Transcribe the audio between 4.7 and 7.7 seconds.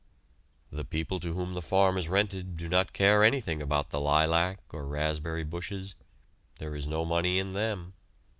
or raspberry bushes there is no money in